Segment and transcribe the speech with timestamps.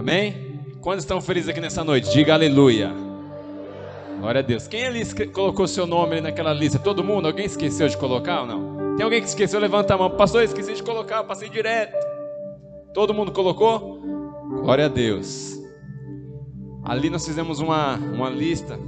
[0.00, 0.58] Amém?
[0.80, 2.10] Quantos estão felizes aqui nessa noite?
[2.10, 2.90] Diga aleluia.
[4.18, 4.66] Glória a Deus.
[4.66, 6.78] Quem ali colocou seu nome ali naquela lista?
[6.78, 7.26] Todo mundo?
[7.26, 8.96] Alguém esqueceu de colocar ou não?
[8.96, 9.60] Tem alguém que esqueceu?
[9.60, 10.08] Levanta a mão.
[10.08, 11.94] Pastor, esqueci de colocar, passei direto.
[12.94, 14.00] Todo mundo colocou?
[14.62, 15.60] Glória a Deus.
[16.82, 18.78] Ali nós fizemos uma, uma lista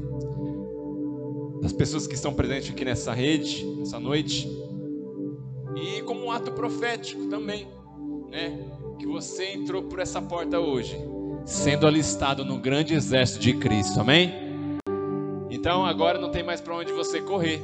[1.61, 4.49] das pessoas que estão presentes aqui nessa rede, nessa noite.
[5.77, 7.69] E como um ato profético também,
[8.31, 8.65] né?
[8.99, 10.97] Que você entrou por essa porta hoje,
[11.45, 14.33] sendo alistado no grande exército de Cristo, amém?
[15.51, 17.61] Então agora não tem mais para onde você correr.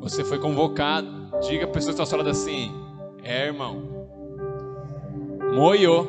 [0.00, 1.08] Você foi convocado.
[1.40, 2.72] Diga a pessoa que está falando assim:
[3.22, 3.82] É, irmão.
[5.54, 6.06] Moiou.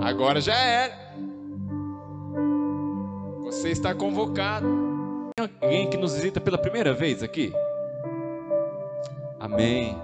[0.00, 1.04] Agora já era.
[3.42, 4.66] Você está convocado.
[5.36, 7.52] Tem alguém que nos visita pela primeira vez aqui?
[9.40, 9.96] Amém.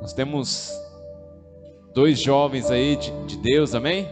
[0.00, 0.72] Nós temos
[1.94, 4.08] dois jovens aí de, de Deus, amém?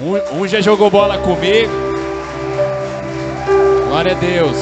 [0.00, 1.72] Um, um já jogou bola comigo.
[3.88, 4.56] Glória a Deus.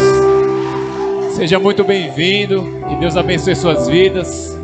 [1.35, 2.63] Seja muito bem-vindo.
[2.89, 4.57] Que Deus abençoe suas vidas.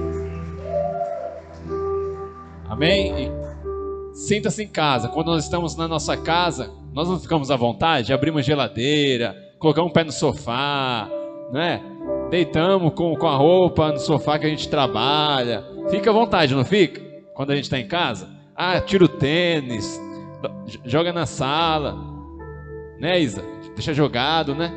[2.69, 3.33] Amém?
[4.13, 5.09] Sinta-se em casa.
[5.09, 9.95] Quando nós estamos na nossa casa, nós não ficamos à vontade, abrimos geladeira, colocamos o
[9.95, 11.09] pé no sofá,
[11.53, 11.83] né?
[12.31, 15.65] Deitamos com, com a roupa no sofá que a gente trabalha.
[15.91, 17.01] Fica à vontade, não fica?
[17.35, 18.29] Quando a gente está em casa.
[18.55, 19.99] Ah, tira o tênis,
[20.85, 21.97] joga na sala,
[22.99, 23.43] né, Isa?
[23.75, 24.73] Deixa jogado, né?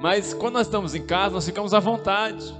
[0.00, 2.54] Mas quando nós estamos em casa, nós ficamos à vontade.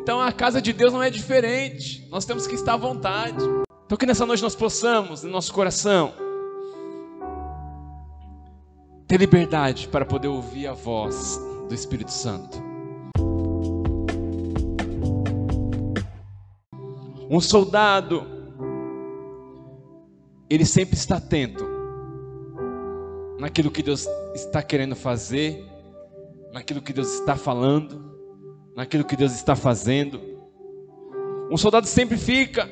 [0.00, 2.08] Então a casa de Deus não é diferente.
[2.10, 3.44] Nós temos que estar à vontade.
[3.84, 6.14] Então que nessa noite nós possamos, no nosso coração,
[9.06, 12.62] ter liberdade para poder ouvir a voz do Espírito Santo.
[17.28, 18.36] Um soldado
[20.48, 21.66] ele sempre está atento
[23.38, 25.64] naquilo que Deus está querendo fazer,
[26.52, 28.16] naquilo que Deus está falando,
[28.74, 30.20] naquilo que Deus está fazendo.
[31.50, 32.68] Um soldado sempre fica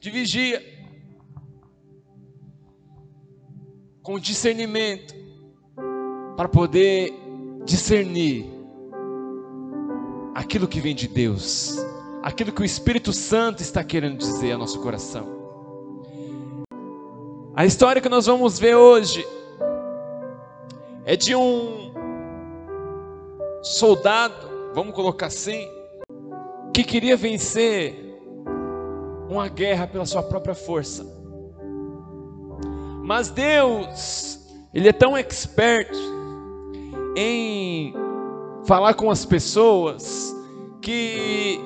[0.00, 0.60] de vigia,
[4.02, 5.14] com discernimento,
[6.36, 7.21] para poder
[7.64, 8.46] discernir
[10.34, 11.76] aquilo que vem de Deus,
[12.22, 15.42] aquilo que o Espírito Santo está querendo dizer ao nosso coração.
[17.54, 19.26] A história que nós vamos ver hoje
[21.04, 21.92] é de um
[23.62, 25.68] soldado, vamos colocar assim,
[26.72, 28.18] que queria vencer
[29.28, 31.04] uma guerra pela sua própria força.
[33.02, 34.38] Mas Deus,
[34.72, 35.90] Ele é tão expert
[37.16, 37.94] em
[38.64, 40.34] falar com as pessoas
[40.80, 41.60] que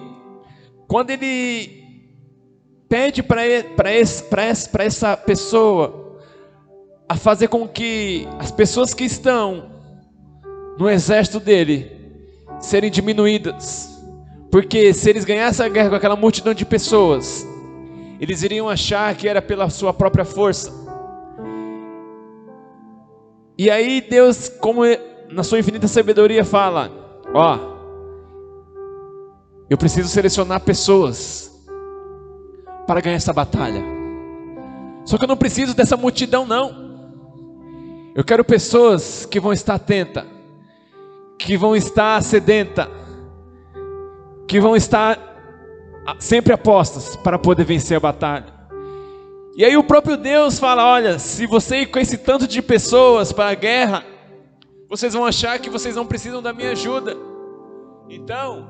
[0.87, 1.85] quando Ele
[2.89, 3.43] pede para
[4.85, 6.19] essa pessoa
[7.09, 9.71] a fazer com que as pessoas que estão
[10.79, 11.91] no exército dele
[12.61, 13.95] serem diminuídas.
[14.51, 17.47] Porque se eles ganhassem a guerra com aquela multidão de pessoas,
[18.21, 20.73] eles iriam achar que era pela sua própria força.
[23.59, 24.85] E aí Deus, como
[25.31, 26.91] na sua infinita sabedoria, fala:
[27.35, 27.59] Ó,
[29.69, 31.53] eu preciso selecionar pessoas
[32.87, 33.83] para ganhar essa batalha.
[35.05, 36.87] Só que eu não preciso dessa multidão, não.
[38.15, 40.25] Eu quero pessoas que vão estar atentas,
[41.39, 42.89] que vão estar sedenta,
[44.49, 45.19] que vão estar
[46.19, 48.47] sempre apostas para poder vencer a batalha.
[49.57, 53.33] E aí o próprio Deus fala: olha, se você ir com esse tanto de pessoas
[53.33, 54.05] para a guerra,
[54.89, 57.17] vocês vão achar que vocês não precisam da minha ajuda.
[58.09, 58.69] Então,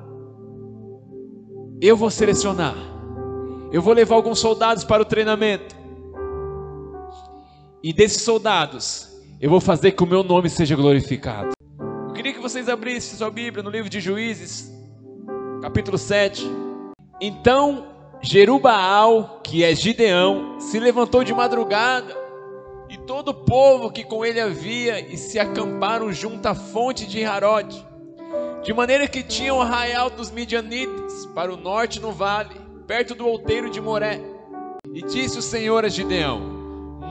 [1.81, 2.97] eu vou selecionar
[3.72, 5.75] eu vou levar alguns soldados para o treinamento.
[7.82, 9.09] E desses soldados,
[9.41, 11.50] eu vou fazer que o meu nome seja glorificado.
[12.09, 14.72] Eu queria que vocês abrissem sua Bíblia no livro de Juízes,
[15.61, 16.43] capítulo 7.
[17.20, 17.88] Então
[18.23, 22.17] Jerubaal, que é Gideão, se levantou de madrugada,
[23.06, 27.73] todo o povo que com ele havia, e se acamparam junto à fonte de Harod,
[28.62, 33.26] de maneira que tinham o arraial dos midianitas para o norte no vale perto do
[33.26, 34.20] outeiro de Moré.
[34.93, 36.41] E disse o Senhor a Gideão: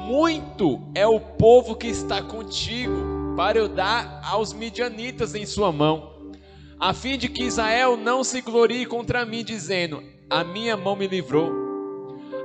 [0.08, 6.32] Muito é o povo que está contigo, para eu dar aos midianitas em sua mão,
[6.80, 11.08] a fim de que Israel não se glorie contra mim, dizendo: A minha mão me
[11.08, 11.65] livrou.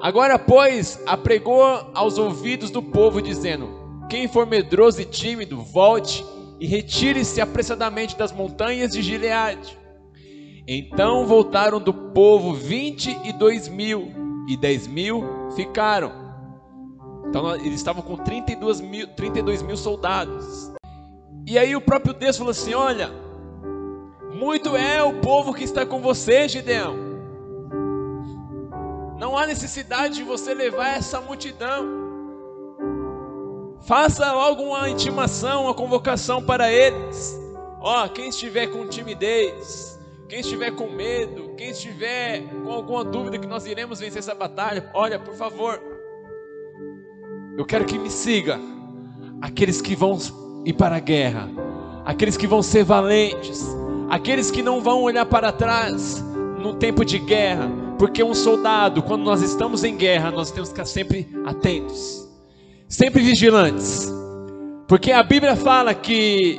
[0.01, 1.63] Agora, pois, apregou
[1.95, 3.69] aos ouvidos do povo, dizendo:
[4.09, 6.25] Quem for medroso e tímido, volte
[6.59, 9.79] e retire-se apressadamente das montanhas de Gileade.
[10.67, 14.11] Então voltaram do povo vinte e dois mil,
[14.49, 15.25] e dez mil
[15.55, 16.13] ficaram.
[17.29, 20.73] Então eles estavam com 32 mil, 32 mil soldados.
[21.47, 23.11] E aí o próprio Deus falou assim: Olha,
[24.35, 27.10] muito é o povo que está com você, Gideão.
[29.21, 31.87] Não há necessidade de você levar essa multidão.
[33.83, 37.39] Faça logo uma intimação, uma convocação para eles.
[37.83, 43.47] Ó, quem estiver com timidez, quem estiver com medo, quem estiver com alguma dúvida que
[43.47, 45.79] nós iremos vencer essa batalha, olha, por favor,
[47.59, 48.59] eu quero que me siga.
[49.43, 50.19] Aqueles que vão
[50.65, 51.47] ir para a guerra,
[52.07, 53.67] aqueles que vão ser valentes,
[54.09, 56.25] aqueles que não vão olhar para trás
[56.59, 60.75] no tempo de guerra, porque um soldado, quando nós estamos em guerra, nós temos que
[60.75, 62.27] ficar sempre atentos,
[62.89, 64.11] sempre vigilantes,
[64.89, 66.59] porque a Bíblia fala que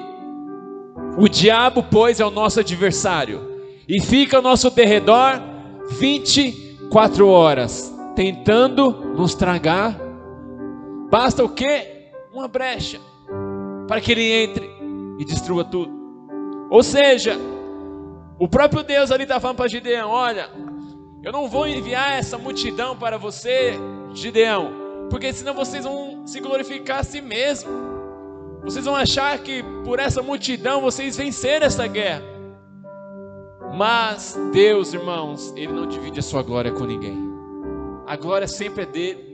[1.18, 3.42] o diabo, pois, é o nosso adversário
[3.90, 5.42] e fica ao nosso derredor
[5.90, 10.00] 24 horas, tentando nos tragar.
[11.10, 11.88] Basta o que?
[12.32, 13.00] Uma brecha
[13.88, 14.70] para que ele entre
[15.18, 15.92] e destrua tudo.
[16.70, 17.36] Ou seja,
[18.38, 20.71] o próprio Deus ali está falando para Gideão: Olha,
[21.24, 23.76] eu não vou enviar essa multidão para você,
[24.14, 27.70] Gideão, porque senão vocês vão se glorificar a si mesmo.
[28.64, 32.24] Vocês vão achar que por essa multidão vocês venceram essa guerra.
[33.76, 37.18] Mas Deus, irmãos, Ele não divide a sua glória com ninguém.
[38.08, 39.32] A glória sempre é dele.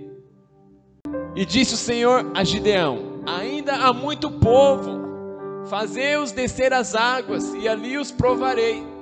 [1.36, 7.68] E disse o Senhor a Gideão: Ainda há muito povo, fazei-os descer as águas, e
[7.68, 8.97] ali os provarei.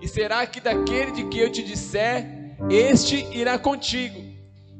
[0.00, 4.20] E será que daquele de que eu te disser, este irá contigo,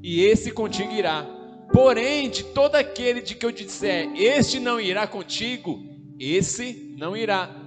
[0.02, 1.26] e esse contigo irá.
[1.72, 5.78] Porém, de todo aquele de que eu te disser, este não irá contigo,
[6.18, 7.66] esse não irá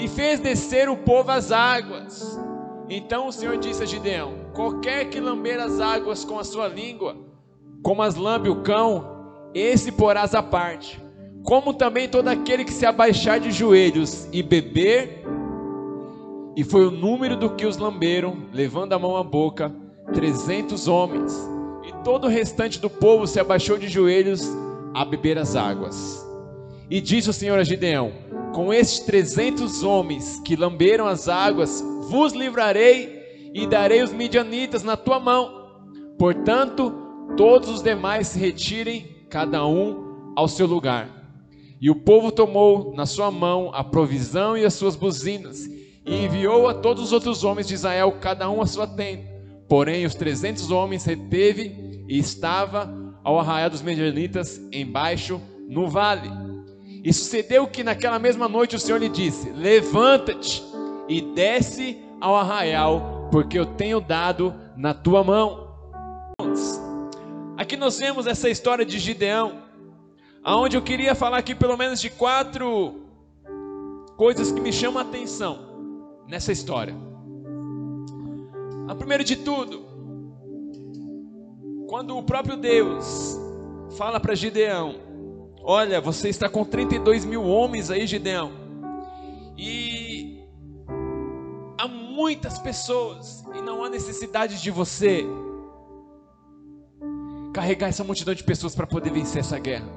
[0.00, 2.40] e fez descer o povo às águas.
[2.88, 7.16] Então o Senhor disse a Gideão: Qualquer que lamber as águas com a sua língua,
[7.82, 11.00] como as lambe o cão, esse porás à parte.
[11.44, 15.19] Como também todo aquele que se abaixar de joelhos e beber,
[16.56, 19.72] e foi o número do que os lamberam, levando a mão à boca,
[20.12, 21.32] trezentos homens.
[21.84, 24.46] E todo o restante do povo se abaixou de joelhos
[24.94, 26.26] a beber as águas.
[26.90, 28.12] E disse o Senhor a Gideão:
[28.52, 34.96] com estes trezentos homens que lamberam as águas, vos livrarei e darei os midianitas na
[34.96, 35.68] tua mão.
[36.18, 36.92] Portanto,
[37.36, 41.08] todos os demais se retirem, cada um ao seu lugar.
[41.80, 45.66] E o povo tomou na sua mão a provisão e as suas buzinas,
[46.04, 49.28] e enviou a todos os outros homens de Israel, cada um a sua tenda.
[49.68, 52.92] Porém, os trezentos homens reteve e estava
[53.22, 56.30] ao arraial dos medianitas embaixo no vale.
[57.04, 60.62] E sucedeu que naquela mesma noite o Senhor lhe disse: Levanta-te
[61.08, 65.70] e desce ao arraial, porque eu tenho dado na tua mão.
[67.56, 69.62] Aqui nós vemos essa história de Gideão,
[70.42, 73.02] aonde eu queria falar aqui pelo menos de quatro
[74.16, 75.69] coisas que me chamam a atenção
[76.30, 76.94] nessa história.
[78.88, 79.84] A primeira de tudo,
[81.88, 83.38] quando o próprio Deus
[83.98, 85.10] fala para Gideão
[85.62, 88.50] Olha, você está com 32 mil homens aí, Gideão.
[89.56, 90.42] E
[91.78, 95.24] há muitas pessoas, e não há necessidade de você
[97.52, 99.88] carregar essa multidão de pessoas para poder vencer essa guerra.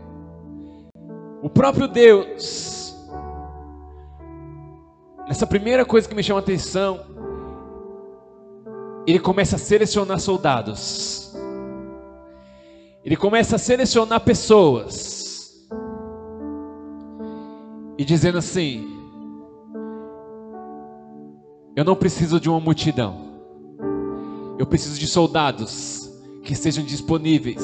[1.41, 2.82] O próprio Deus,
[5.27, 7.01] nessa primeira coisa que me chama a atenção,
[9.05, 11.33] ele começa a selecionar soldados,
[13.03, 15.21] ele começa a selecionar pessoas.
[17.97, 18.89] E dizendo assim:
[21.75, 23.15] Eu não preciso de uma multidão,
[24.57, 26.09] eu preciso de soldados
[26.43, 27.61] que sejam disponíveis,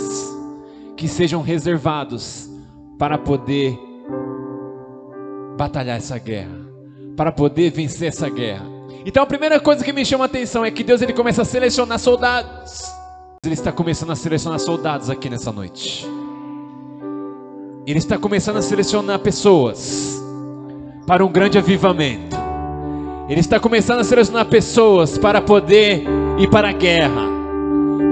[0.95, 2.49] que sejam reservados
[2.97, 3.77] para poder
[5.57, 6.68] batalhar essa guerra,
[7.19, 8.65] para poder vencer essa guerra.
[9.05, 11.45] Então a primeira coisa que me chama a atenção é que Deus ele começa a
[11.45, 12.93] selecionar soldados.
[13.43, 16.07] Ele está começando a selecionar soldados aqui nessa noite.
[17.85, 20.23] Ele está começando a selecionar pessoas
[21.05, 22.37] para um grande avivamento.
[23.27, 26.05] Ele está começando a selecionar pessoas para poder
[26.37, 27.27] ir para a guerra.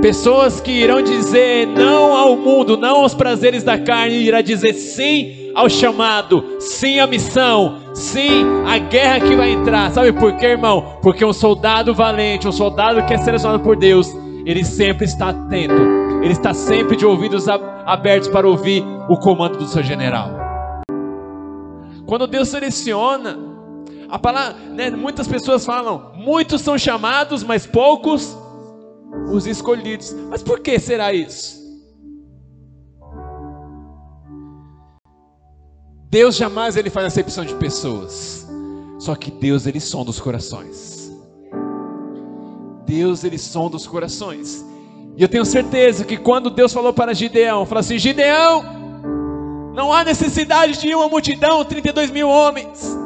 [0.01, 5.46] Pessoas que irão dizer não ao mundo, não aos prazeres da carne, irá dizer sim
[5.57, 9.89] ao chamado, sim à missão, sim à guerra que vai entrar.
[9.89, 10.99] Sabe por quê, irmão?
[11.01, 15.73] Porque um soldado valente, um soldado que é selecionado por Deus, ele sempre está atento,
[16.21, 20.29] ele está sempre de ouvidos abertos para ouvir o comando do seu general.
[22.05, 23.35] Quando Deus seleciona,
[24.09, 28.37] A palavra, né, muitas pessoas falam, muitos são chamados, mas poucos
[29.33, 30.15] os escolhidos.
[30.29, 31.56] Mas por que será isso?
[36.17, 38.47] Deus jamais ele faz acepção de pessoas.
[38.97, 41.11] Só que Deus ele sonda os corações.
[42.87, 44.65] Deus ele sonda os corações.
[45.15, 48.63] E eu tenho certeza que quando Deus falou para Gideão, falou assim: Gideão,
[49.75, 52.97] não há necessidade de uma multidão, 32 mil homens.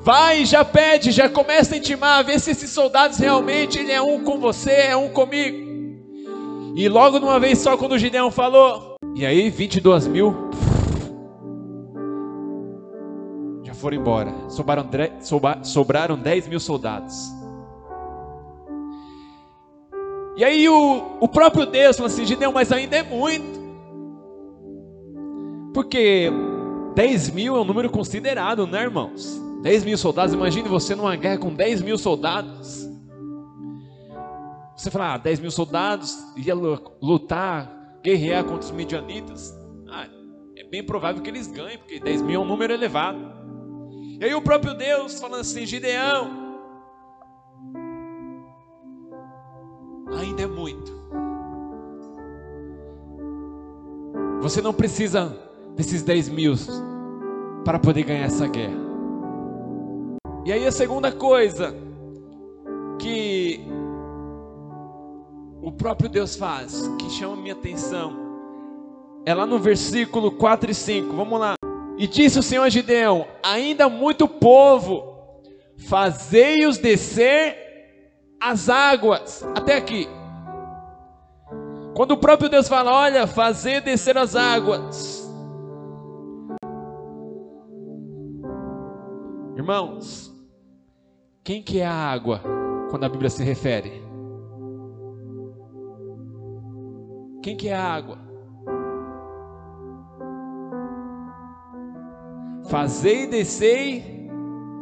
[0.00, 4.24] Vai, já pede, já começa a intimar, vê se esses soldados realmente ele é um
[4.24, 5.56] com você, é um comigo.
[6.74, 10.47] E logo de uma vez só, quando Gideão falou, e aí 22 mil
[13.78, 14.32] foram embora.
[14.48, 14.88] Sobraram,
[15.62, 17.14] sobraram 10 mil soldados.
[20.36, 23.58] E aí o, o próprio Deus falou assim, Gideão, mas ainda é muito.
[25.74, 26.30] Porque
[26.94, 29.40] 10 mil é um número considerado, né irmãos?
[29.62, 32.88] 10 mil soldados, imagine você numa guerra com 10 mil soldados.
[34.76, 39.52] Você fala, ah, 10 mil soldados, ia lutar, guerrear contra os midianitas.
[39.90, 40.06] Ah,
[40.56, 43.37] é bem provável que eles ganhem, porque 10 mil é um número elevado.
[44.20, 46.28] E aí o próprio Deus falando assim, Gideão,
[50.18, 50.92] ainda é muito.
[54.40, 55.36] Você não precisa
[55.76, 56.54] desses 10 mil
[57.64, 58.88] para poder ganhar essa guerra.
[60.44, 61.74] E aí a segunda coisa
[62.98, 63.60] que
[65.62, 68.12] o próprio Deus faz, que chama minha atenção,
[69.24, 71.14] é lá no versículo 4 e 5.
[71.14, 71.57] Vamos lá.
[71.98, 75.42] E disse o Senhor a Gideão: Ainda muito povo,
[75.88, 77.56] fazei-os descer
[78.40, 79.42] as águas.
[79.56, 80.06] Até aqui.
[81.94, 85.28] Quando o próprio Deus fala, olha, fazer descer as águas.
[89.56, 90.32] Irmãos,
[91.42, 92.40] quem que é a água
[92.90, 94.00] quando a Bíblia se refere?
[97.42, 98.27] Quem que é a água?
[102.68, 104.04] Fazei descer,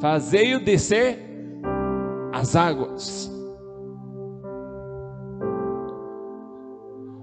[0.00, 1.24] fazei-o descer
[2.32, 3.30] as águas.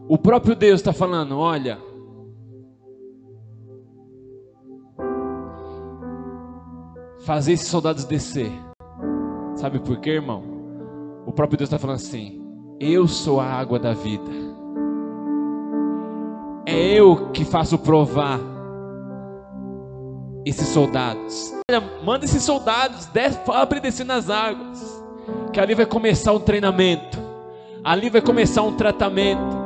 [0.07, 1.77] O próprio Deus está falando: olha,
[7.25, 8.51] fazer esses soldados descer.
[9.55, 10.43] Sabe por quê, irmão?
[11.25, 12.41] O próprio Deus está falando assim:
[12.79, 14.31] eu sou a água da vida.
[16.65, 18.52] É eu que faço provar
[20.45, 21.53] esses soldados.
[22.03, 23.09] Manda esses soldados,
[23.45, 25.03] fala para descer nas águas.
[25.51, 27.17] Que ali vai começar um treinamento.
[27.83, 29.63] Ali vai começar um tratamento.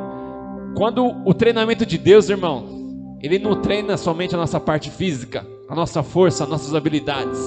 [0.76, 5.74] Quando o treinamento de Deus, irmão, ele não treina somente a nossa parte física, a
[5.74, 7.38] nossa força, as nossas habilidades.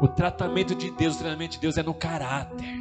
[0.00, 2.80] O tratamento de Deus, o treinamento de Deus é no caráter.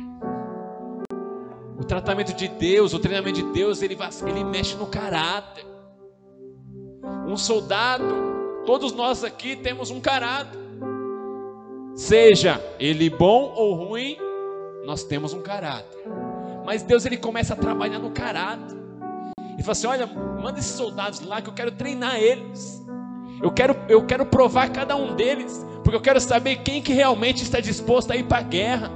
[1.78, 5.66] O tratamento de Deus, o treinamento de Deus, ele, ele mexe no caráter.
[7.28, 8.29] Um soldado,
[8.70, 10.60] todos nós aqui temos um caráter.
[11.96, 14.16] Seja ele bom ou ruim,
[14.86, 15.98] nós temos um caráter.
[16.64, 18.78] Mas Deus ele começa a trabalhar no caráter.
[19.58, 22.80] E fala assim: olha, manda esses soldados lá que eu quero treinar eles.
[23.42, 27.42] Eu quero, eu quero provar cada um deles, porque eu quero saber quem que realmente
[27.42, 28.92] está disposto a ir para a guerra.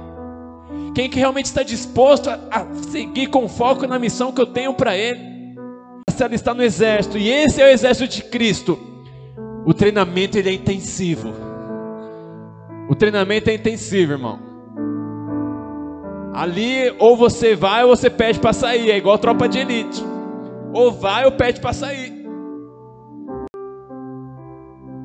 [0.94, 4.72] Quem que realmente está disposto a, a seguir com foco na missão que eu tenho
[4.72, 5.18] para ele.
[6.10, 8.93] Se ela está no exército, e esse é o exército de Cristo.
[9.66, 11.32] O treinamento ele é intensivo.
[12.88, 14.38] O treinamento é intensivo, irmão.
[16.34, 20.04] Ali ou você vai ou você pede para sair, é igual tropa de elite.
[20.72, 22.12] Ou vai ou pede para sair.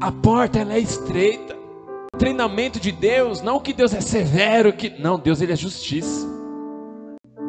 [0.01, 1.55] A porta ela é estreita.
[2.13, 6.27] O treinamento de Deus, não que Deus é severo, que não, Deus ele é justiça.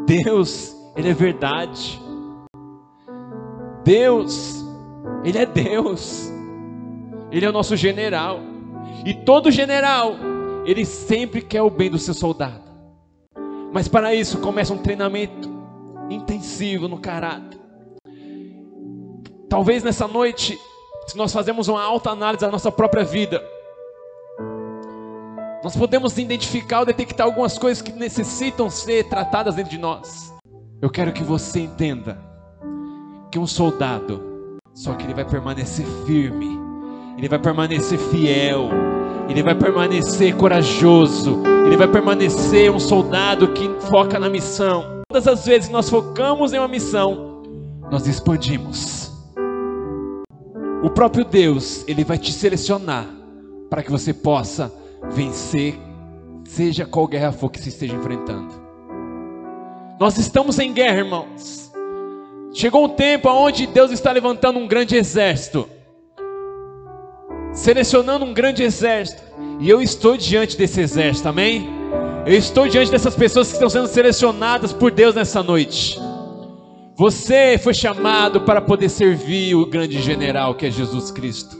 [0.07, 2.01] Deus, ele é verdade.
[3.85, 4.65] Deus,
[5.25, 6.31] ele é Deus.
[7.31, 8.41] Ele é o nosso general.
[9.05, 10.15] E todo general,
[10.65, 12.71] ele sempre quer o bem do seu soldado.
[13.73, 15.49] Mas para isso começa um treinamento
[16.11, 17.59] intensivo no caráter.
[19.49, 20.59] Talvez nessa noite,
[21.07, 23.43] se nós fazemos uma alta análise da nossa própria vida,
[25.63, 30.33] nós podemos identificar ou detectar algumas coisas que necessitam ser tratadas dentro de nós.
[30.81, 32.19] Eu quero que você entenda
[33.31, 36.60] que um soldado, só que ele vai permanecer firme,
[37.21, 38.71] ele vai permanecer fiel,
[39.29, 45.03] ele vai permanecer corajoso, ele vai permanecer um soldado que foca na missão.
[45.07, 47.43] Todas as vezes que nós focamos em uma missão,
[47.91, 49.13] nós expandimos.
[50.83, 53.07] O próprio Deus, ele vai te selecionar
[53.69, 54.73] para que você possa
[55.11, 55.79] vencer
[56.47, 58.55] seja qual guerra for que se esteja enfrentando.
[60.01, 61.71] Nós estamos em guerra, irmãos.
[62.55, 65.69] Chegou um tempo onde Deus está levantando um grande exército,
[67.53, 69.23] selecionando um grande exército,
[69.59, 71.69] e eu estou diante desse exército, amém?
[72.27, 75.99] Eu estou diante dessas pessoas que estão sendo selecionadas por Deus nessa noite.
[76.97, 81.57] Você foi chamado para poder servir o grande general que é Jesus Cristo.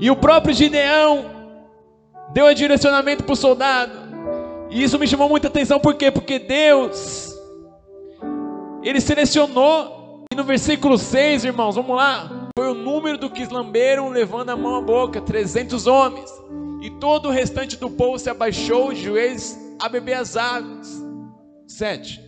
[0.00, 1.26] E o próprio Gideão
[2.32, 3.92] deu o direcionamento para o soldado.
[4.70, 6.10] E isso me chamou muita atenção, por quê?
[6.10, 7.34] Porque Deus,
[8.82, 14.10] Ele selecionou, e no versículo 6, irmãos, vamos lá, foi o número do que lamberam,
[14.10, 16.30] levando a mão à boca, 300 homens,
[16.82, 21.02] e todo o restante do povo se abaixou de joelhos a beber as águas.
[21.66, 22.20] 7.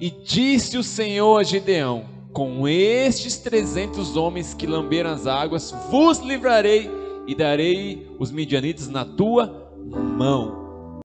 [0.00, 6.18] E disse o Senhor a Gideão: Com estes trezentos homens que lamberam as águas, vos
[6.18, 6.90] livrarei
[7.26, 11.00] e darei os midianitas na tua mão.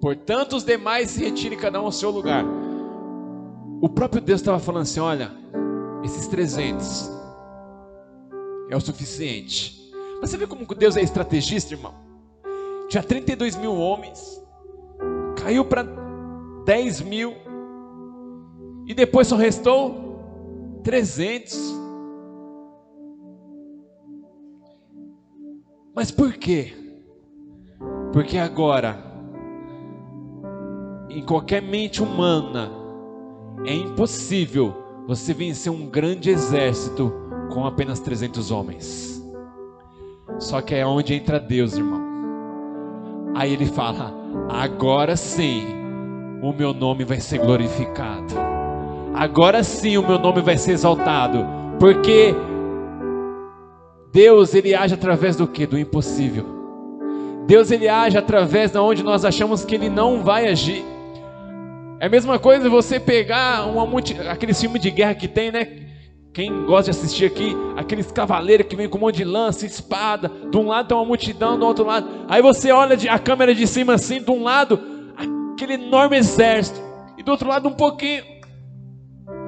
[0.00, 2.44] Portanto, os demais se retirem cada um ao seu lugar.
[3.80, 5.30] O próprio Deus estava falando assim: olha,
[6.04, 7.10] esses 300
[8.70, 9.92] é o suficiente.
[10.20, 11.94] Mas você vê como Deus é estrategista, irmão?
[12.88, 14.42] Tinha 32 mil homens,
[15.36, 15.84] caiu para
[16.64, 17.34] 10 mil,
[18.86, 21.74] e depois só restou 300.
[25.94, 26.72] Mas por quê?
[28.12, 29.02] Porque agora,
[31.10, 32.70] em qualquer mente humana,
[33.64, 37.12] é impossível você vencer um grande exército
[37.52, 39.24] com apenas 300 homens.
[40.38, 42.00] Só que é onde entra Deus, irmão.
[43.34, 44.12] Aí ele fala:
[44.48, 45.64] agora sim,
[46.42, 48.34] o meu nome vai ser glorificado.
[49.14, 51.46] Agora sim, o meu nome vai ser exaltado.
[51.78, 52.34] Porque
[54.12, 55.66] Deus, ele age através do que?
[55.66, 56.44] Do impossível.
[57.46, 60.84] Deus ele age através de onde nós achamos que ele não vai agir.
[61.98, 64.14] É a mesma coisa você pegar uma multi...
[64.28, 65.86] aquele filme de guerra que tem, né?
[66.34, 70.28] Quem gosta de assistir aqui, aqueles cavaleiros que vem com um monte de lança, espada,
[70.28, 72.06] de um lado tem uma multidão, do outro lado.
[72.28, 74.78] Aí você olha a câmera de cima assim, de um lado,
[75.16, 76.78] aquele enorme exército,
[77.16, 78.22] e do outro lado um pouquinho.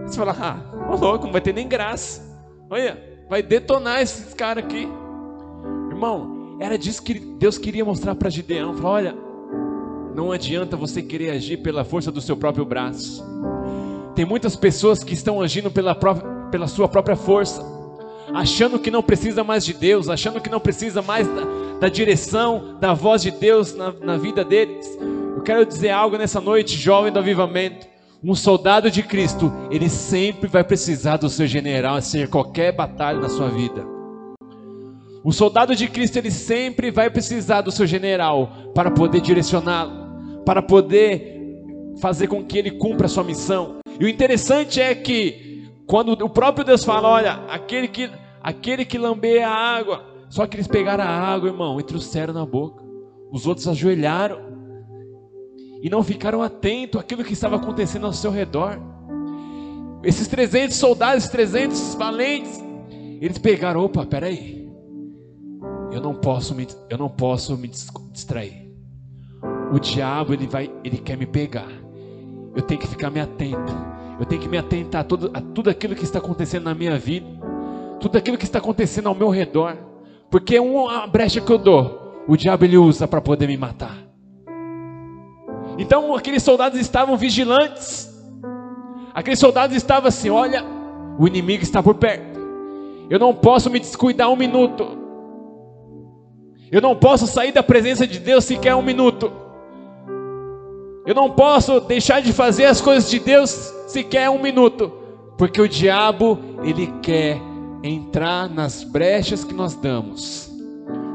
[0.07, 2.27] Você fala, ah, louco, não vai ter nem graça.
[2.71, 4.89] Olha, vai detonar esses caras aqui.
[5.91, 8.75] Irmão, era disso que Deus queria mostrar para Gideão.
[8.75, 9.15] Falou, olha,
[10.19, 13.25] não adianta você querer agir pela força do seu próprio braço.
[14.17, 15.95] Tem muitas pessoas que estão agindo pela,
[16.51, 17.65] pela sua própria força,
[18.35, 21.43] achando que não precisa mais de Deus, achando que não precisa mais da,
[21.83, 24.99] da direção, da voz de Deus na, na vida deles.
[25.37, 27.87] Eu quero dizer algo nessa noite, jovem do avivamento.
[28.21, 33.29] Um soldado de Cristo, ele sempre vai precisar do seu general, seja qualquer batalha na
[33.29, 33.87] sua vida.
[35.23, 40.08] O soldado de Cristo ele sempre vai precisar do seu general para poder direcioná-lo,
[40.49, 41.63] para poder
[42.01, 43.81] fazer com que ele cumpra a sua missão.
[44.01, 48.97] E o interessante é que quando o próprio Deus fala, olha, aquele que aquele que
[48.97, 52.83] lambeia a água, só que eles pegaram a água, irmão, e trouxeram na boca.
[53.31, 54.39] Os outros ajoelharam
[55.83, 58.81] e não ficaram atentos àquilo que estava acontecendo ao seu redor.
[60.03, 62.59] Esses 300 soldados, 300 valentes,
[63.21, 64.67] eles pegaram, opa, peraí,
[65.93, 68.68] eu não posso me, eu não posso me distrair.
[69.73, 71.69] O diabo ele vai, ele quer me pegar.
[72.55, 73.73] Eu tenho que ficar me atento.
[74.19, 76.99] Eu tenho que me atentar a tudo, a tudo aquilo que está acontecendo na minha
[76.99, 77.27] vida,
[78.01, 79.77] tudo aquilo que está acontecendo ao meu redor,
[80.31, 83.97] porque uma brecha que eu dou, o diabo ele usa para poder me matar.
[85.79, 88.13] Então aqueles soldados estavam vigilantes.
[89.15, 90.65] Aqueles soldados estavam assim: olha,
[91.19, 92.39] o inimigo está por perto.
[93.09, 94.99] Eu não posso me descuidar um minuto.
[96.71, 99.48] Eu não posso sair da presença de Deus sequer um minuto.
[101.09, 104.92] Eu não posso deixar de fazer as coisas de Deus sequer um minuto,
[105.38, 107.40] porque o diabo ele quer
[107.83, 110.53] entrar nas brechas que nós damos.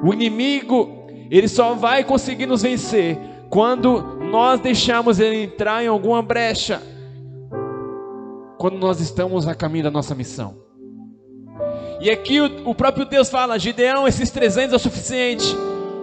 [0.04, 3.20] O inimigo ele só vai conseguir nos vencer
[3.52, 4.02] quando
[4.32, 6.82] nós deixamos ele entrar em alguma brecha,
[8.58, 10.56] quando nós estamos a caminho da nossa missão.
[12.02, 15.56] E aqui o, o próprio Deus fala: Gideão, esses 300 é o suficiente.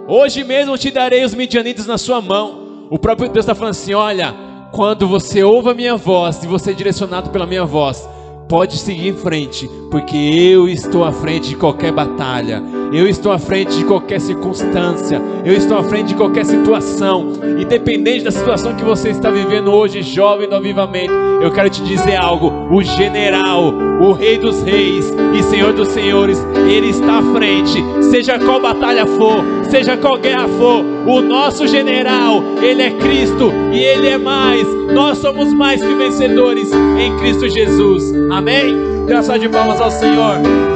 [0.07, 2.60] Hoje mesmo te darei os midianitas na sua mão.
[2.91, 4.35] O próprio Deus está falando assim: olha,
[4.73, 8.05] quando você ouve a minha voz e você é direcionado pela minha voz,
[8.49, 13.39] pode seguir em frente, porque eu estou à frente de qualquer batalha, eu estou à
[13.39, 18.83] frente de qualquer circunstância, eu estou à frente de qualquer situação, independente da situação que
[18.83, 24.13] você está vivendo hoje, jovem do avivamento, eu quero te dizer algo: o general, o
[24.13, 29.43] rei dos reis e senhor dos senhores, ele está à frente, seja qual batalha for,
[29.69, 34.67] seja qual guerra for, o nosso general, ele é Cristo e ele é mais.
[34.91, 38.11] Nós somos mais que vencedores em Cristo Jesus.
[38.31, 38.75] Amém?
[39.05, 40.70] Graças de palmas ao Senhor.